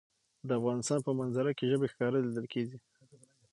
د 0.47 0.49
افغانستان 0.59 0.99
په 1.03 1.11
منظره 1.19 1.51
کې 1.57 1.69
ژبې 1.71 1.87
ښکاره 1.93 2.17
لیدل 2.25 2.45
کېږي. 2.53 2.77